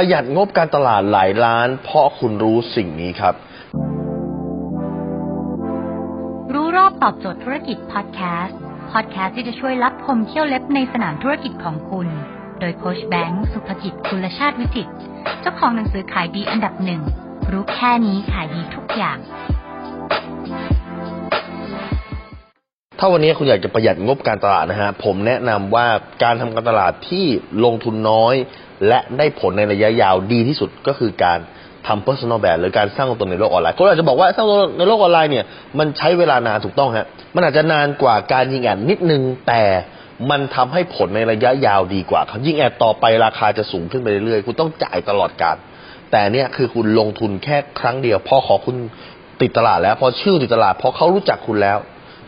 [0.00, 3.34] ประหยัดงบการตลาดหลายล้าน เพราะคุณรู้สิ่งนี้ครับ
[6.54, 8.58] รู้รอบตอบโจทย์ธุรกิจพอดแคสต์
[8.92, 12.08] พอดแคสต์ที่จะช่วยรับพมเที่ยวเล็บในสนามธุรกิจของคุณ
[12.60, 14.88] โดยโคชแบงค์สุภกิจคุณชาติวิจิต
[15.40, 17.02] เจ้าของหนังสือขายดีอันดับหนึ่ง
[17.52, 19.18] รู้แค่นี้ขายดีทุกอย่าง
[22.98, 25.86] ถ้าวันนี้คุณอยากจะประหยัดงบการตลาดนะฮะผมแนะนำว่า
[26.22, 27.26] การทำการตลาดที่
[27.64, 28.34] ลงทุนน้อย
[28.88, 31.38] และได้ผลในระยะยาวดีที่สุดก็คือการ
[31.86, 35.44] ทำ personal brand หรือการสร้างตัวตนในโลกออนไลน์คนอาจจะบอกว่าสร้างตัวตนในโลกออนไลน์เนี่ย
[35.78, 39.62] มันใช้เวลานานถูกต้องฮะมันอาจจะนานกว่าการยิงแอดนิดนึงแต่
[40.30, 45.56] มันทำให้ผลในระยะยาวดีกว่าครับยิงแอดต่อไปราคาจะสูงขึ้นไปเรื่อยๆคุณต้องจ่ายตลอดการ
[46.12, 48.76] แต่เนี่ยคือคุณลงทุนแค่ครั้งเดียวพอขอคุณ
[49.40, 51.78] ติดตลาดแล้ว พอชื่อติดตลาดพอเขารู้จักคุณแล้ว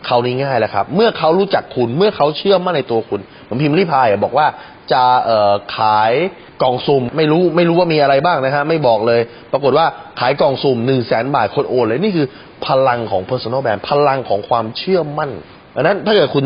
[0.05, 4.47] เขานี้ง่ายแล้วครับ เมื่อเขารู้จักคุณ เมื่อเขาเชื่อมั่นในตัวคุณผมพิมพ์รีพายบอกว่า
[4.91, 6.13] จะเออขาย
[6.61, 9.85] กล่องสุ่มไม่รู้ไม่รู้ว่ามีอะไรบ้างนะฮะไม่บอกเลย ปรากฏว่า
[10.19, 12.27] ขายกล่องสุ่มหนึ่งแสนบาทคนโอนเลยนี่คือ
[12.67, 15.31] พลังของ personal brand พลังของความเชื่อมั่น
[15.75, 16.45] ดังนั้นถ้าเกิดคุณ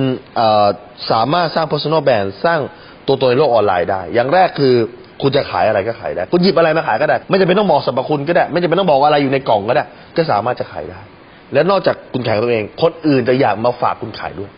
[1.12, 2.60] สามารถสร้าง personal brand สร้าง
[3.08, 4.74] ตัวตนในโลกออนไลน์ได้ อย่างแรกคือ
[5.22, 11.02] คุณจะขายอะไรก็ขายได้ คุณหยิบอะไรมาขายก็ได้ ไม่จำเป็นต้องบอกสรรพคุณก็ได้ ไม่จำเป็นต้องบอกอะไรอยู่ในกล่องก็ได้ ก็สามารถจะขายได้
[11.54, 14.50] และนอกจากคุณขายตัวเอง คนอื่นจะอยากมาฝากคุณขายด้วย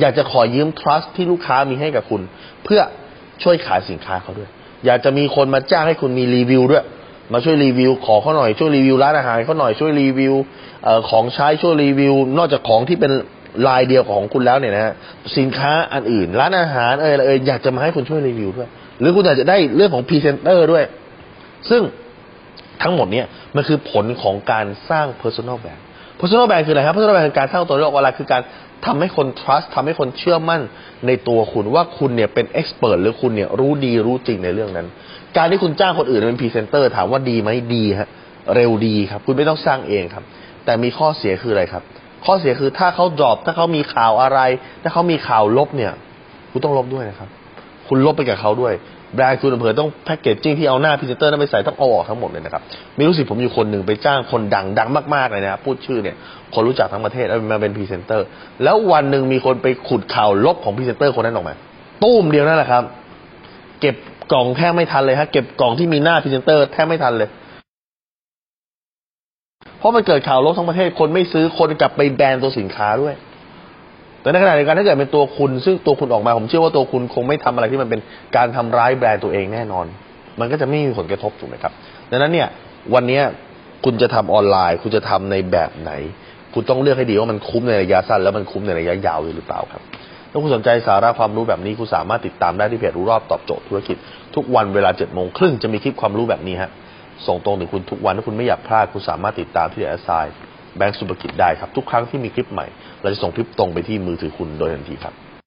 [0.00, 2.20] อยากจะขอยืม trust ที่ลูกค้ามีให้กับคุณ
[2.64, 2.80] เพื่อ
[3.42, 4.48] ช่วยขายสินค้าเขาด้วย
[4.86, 6.84] อยากจะมีคนมาจ้างให้คุณมีรีวิวด้วย
[7.32, 10.34] มาช่วยรีวิว ขอเขาหน่อยช่วยรีวิวร้านอาหารเขาหน่อยช่วยรีวิว
[10.86, 13.12] ออของใช้ช่วยรีวิว นอกจากของที่เป็น
[13.66, 14.94] ลายเดียวของคุณแล้วเนี่ยนะฮะ
[15.38, 18.68] สินค้าอันอื่น ร้านอาหารเออเอออยากจะมาให้คุณช่วยรีวิวด้วย
[19.00, 20.84] หรือคุณอาจจะได้เรื่องของพรีเซนเตอร์ด้วย
[21.70, 21.82] ซึ่ง
[22.82, 25.82] ทั้งหมดเนี่ยมันคือผลของการสร้าง personal brand
[26.20, 28.42] personal brand คืออะไรครับ personal brand คือการสร้างตัวโลกออนไลน์คือการ
[28.86, 30.62] ทำให้คน trust ทำให้คนเชื่อมั่น
[31.06, 34.86] ในตัวคุณว่าคุณเนี่ยเป็น expert หรือคุณเนี่ยรู้ดีรู้จริงในเรื่องนั้น
[35.36, 38.08] การที่คุณจ้างคนอื่นเป็นพรีเซนเตอร์ถามว่าดีไหมดีฮะ
[38.54, 40.24] เร็วดีครับ คุณไม่ต้องสร้างเองครับ
[40.64, 41.82] แต่มีข้อเสียคืออะไรครับ
[42.24, 44.40] ข้อเสียคือถ้าเขา drop ถ้าเขามีข่าวอะไร
[44.82, 45.92] ถ้าเขามีข่าวลบเนี่ย
[46.50, 47.28] คุณต้องลบด้วยนะครับ
[47.88, 48.74] คุณลบไปกับเขาด้วย
[49.14, 52.62] แบรนด์คุณอำเภอต้องแพ็กเกจจิ้งที่เอาหน้าพรีเซนเตอร์นั้นไปใส่ต้องเอาออกทั้งหมดเลยนะครับ
[52.96, 56.16] มีลูกศิษย์ผมอยู่คนหนึ่งไปจ้างคนดังดังมากๆเลยนะครับพูดชื่อเนี่ย
[56.54, 58.26] คนรู้จักทั้งประเทศเอามาเป็นพรีเซนเตอร์
[58.62, 61.54] แล้ววันหนึ่งมีคนไปขุดข่าวลบของพรีเซนเตอร์คนนั้นออกมา
[62.02, 62.82] ตู้มเดียวนั่นแหละครับ
[63.80, 63.96] เก็บ
[64.32, 67.28] กล่องแทบไม่ทันเลยฮะเก็บกล่องที่มีหน้าพรีเซนเตอร์แทบไม่ทันเลย
[69.78, 73.14] เพราะมันเกิดข่าวลบทั้งประเทศคนไม่ซื้อคนกลับไปแบนตัวสินค้าด้วย
[74.24, 78.00] แต่ในขณะเดียวกันถ้าเกิดเป็นตัวคุณ ซึ่งตัวคุณออกมาผมเชื่อว่าตัวคุณคงไม่ทำอะไรที่มันเป็น
[78.36, 79.86] การทำร้ายแบรนด์ตัวเองแน่นอน
[80.40, 81.72] มันก็จะไม่มีผลกระทบถูกไหมครับ
[82.10, 82.48] ดังนั้นเนี่ย
[82.94, 83.20] วันนี้
[83.84, 85.92] คุณจะทำออนไลน์ คุณจะทำในแบบไหน
[86.54, 89.82] คุณต้องเลือกให้ดีว่ามันคุ้มในระยะสั้น แล้วมันคุ้มในระยะยาวหรือเปล่าครับ
[90.30, 93.96] ถ้าคุณสนใจสาระความรู้แบบนี้คุณสามารถติดตามได้ที่เพจรู้รอบตอบโจทย์ธุรกิจ
[94.34, 96.70] ทุกวันเวลาเจ็ดโมงครึ่งจะมีคลิปความรู้แบบนี้ฮะ
[97.26, 100.34] ส่งตรงถึงคุณทุกวันถ้าคุณไม่อยากพลาดคุณสามารถติดตามที่แอสไซน์
[100.76, 102.66] แบงก์สุภกิจได้ครับ ทุกครั้งที่มีคลิปใหม่
[103.00, 105.33] เราจะส่งคลิปตรงไปที่มือถือคุณโดยทันทีครับ